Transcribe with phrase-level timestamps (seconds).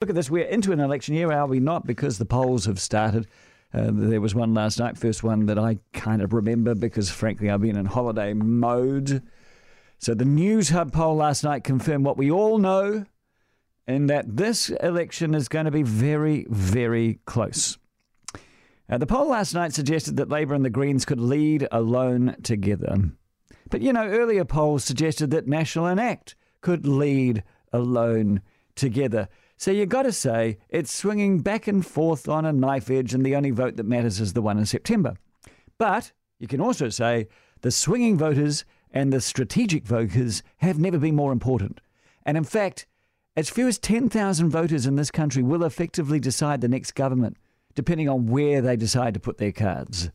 [0.00, 0.30] Look at this.
[0.30, 1.86] We're into an election year, are we not?
[1.86, 3.26] Because the polls have started.
[3.74, 7.50] Uh, there was one last night, first one that I kind of remember because, frankly,
[7.50, 9.22] I've been in holiday mode.
[9.98, 13.04] So the Newshub poll last night confirmed what we all know,
[13.86, 17.76] and that this election is going to be very, very close.
[18.88, 22.96] Uh, the poll last night suggested that Labour and the Greens could lead alone together.
[23.68, 28.40] But, you know, earlier polls suggested that National and ACT could lead alone
[28.74, 29.28] together.
[29.60, 33.26] So you've got to say it's swinging back and forth on a knife edge, and
[33.26, 35.18] the only vote that matters is the one in September.
[35.76, 37.28] But you can also say
[37.60, 41.82] the swinging voters and the strategic voters have never been more important.
[42.24, 42.86] And in fact,
[43.36, 47.36] as few as 10,000 voters in this country will effectively decide the next government,
[47.74, 50.10] depending on where they decide to put their cards.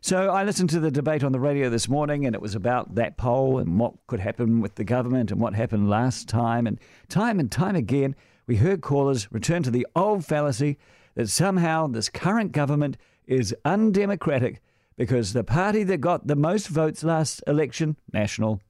[0.00, 2.96] So I listened to the debate on the radio this morning, and it was about
[2.96, 6.66] that poll and what could happen with the government and what happened last time.
[6.66, 8.16] And time and time again,
[8.50, 10.76] we heard callers return to the old fallacy
[11.14, 14.60] that somehow this current government is undemocratic
[14.96, 18.60] because the party that got the most votes last election, National,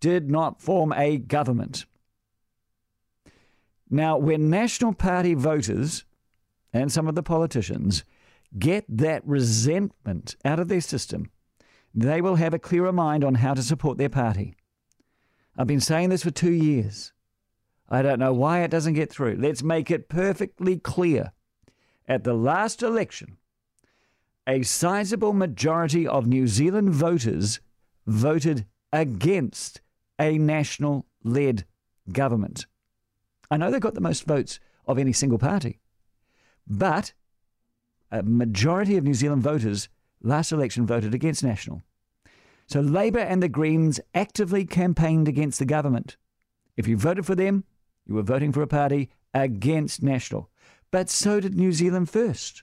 [0.00, 1.86] did not form a government.
[3.88, 6.04] Now, when National Party voters
[6.70, 8.04] and some of the politicians
[8.58, 11.30] get that resentment out of their system,
[11.94, 14.54] they will have a clearer mind on how to support their party.
[15.56, 17.14] I've been saying this for two years.
[17.92, 19.36] I don't know why it doesn't get through.
[19.38, 21.32] Let's make it perfectly clear.
[22.08, 23.36] At the last election,
[24.46, 27.60] a sizable majority of New Zealand voters
[28.06, 29.82] voted against
[30.18, 31.66] a national led
[32.10, 32.64] government.
[33.50, 35.78] I know they got the most votes of any single party,
[36.66, 37.12] but
[38.10, 39.90] a majority of New Zealand voters
[40.22, 41.82] last election voted against National.
[42.66, 46.16] So Labour and the Greens actively campaigned against the government.
[46.74, 47.64] If you voted for them,
[48.06, 50.50] you were voting for a party against National.
[50.90, 52.62] But so did New Zealand First.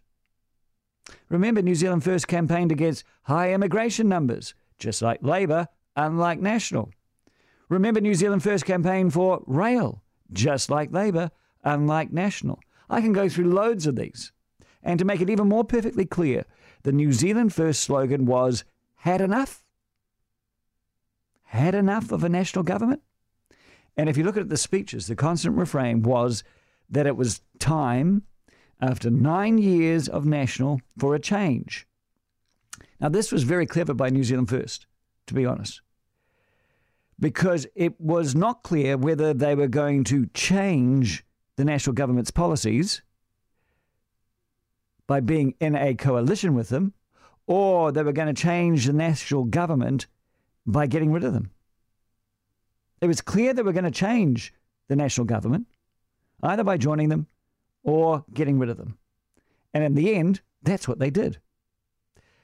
[1.30, 6.92] Remember, New Zealand First campaigned against high immigration numbers, just like Labour, unlike National.
[7.70, 11.32] Remember, New Zealand First campaigned for rail, just like Labour,
[11.64, 12.60] unlike National.
[12.90, 14.32] I can go through loads of these.
[14.82, 16.46] And to make it even more perfectly clear,
[16.84, 18.64] the New Zealand First slogan was
[18.98, 19.64] had enough?
[21.44, 23.02] Had enough of a national government?
[23.98, 26.44] And if you look at the speeches, the constant refrain was
[26.90, 28.24] that it was time
[28.82, 31.86] after nine years of national for a change.
[33.00, 34.86] Now, this was very clever by New Zealand First,
[35.28, 35.82] to be honest,
[37.20, 41.24] because it was not clear whether they were going to change
[41.56, 43.02] the national government's policies
[45.08, 46.94] by being in a coalition with them,
[47.48, 50.08] or they were going to change the national government
[50.66, 51.52] by getting rid of them.
[53.02, 54.54] It was clear they were going to change
[54.88, 55.68] the national government,
[56.44, 57.28] either by joining them
[57.84, 58.98] or getting rid of them.
[59.74, 61.40] And in the end, that's what they did.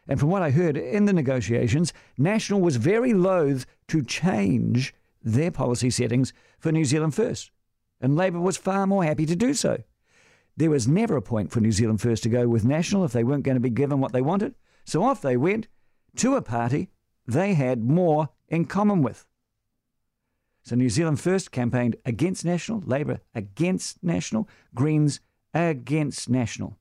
[0.07, 5.51] And from what I heard in the negotiations, National was very loath to change their
[5.51, 7.51] policy settings for New Zealand First.
[7.99, 9.81] And Labour was far more happy to do so.
[10.55, 13.23] There was never a point for New Zealand First to go with National if they
[13.23, 14.53] weren't going to be given what they wanted.
[14.85, 15.67] So off they went
[16.17, 16.89] to a party
[17.27, 19.25] they had more in common with.
[20.65, 25.19] So New Zealand First campaigned against National, Labour against National, Greens
[25.53, 26.79] against National.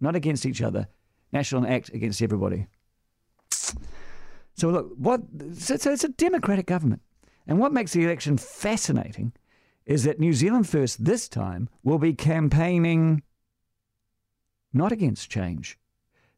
[0.00, 0.88] Not against each other.
[1.30, 2.66] National and ACT against everybody.
[4.54, 5.20] So look, what
[5.54, 7.02] so it's a democratic government.
[7.46, 9.34] And what makes the election fascinating
[9.84, 13.22] is that New Zealand First this time will be campaigning
[14.72, 15.78] not against change.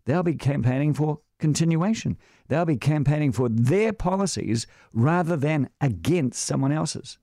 [0.06, 2.16] They'll be campaigning for continuation.
[2.48, 7.18] They'll be campaigning for their policies rather than against someone else's.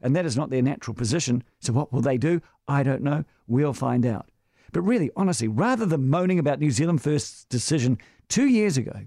[0.00, 1.42] And that is not their natural position.
[1.60, 2.40] So, what will they do?
[2.66, 3.24] I don't know.
[3.46, 4.30] We'll find out.
[4.72, 7.98] But really, honestly, rather than moaning about New Zealand First's decision
[8.28, 9.06] two years ago,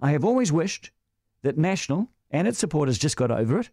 [0.00, 0.90] I have always wished
[1.42, 3.70] that National and its supporters just got over it,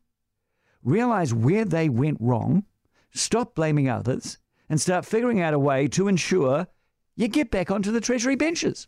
[0.84, 2.66] realize where they went wrong,
[3.12, 4.38] stop blaming others,
[4.69, 6.68] and start figuring out a way to ensure
[7.16, 8.88] you get back onto the Treasury benches.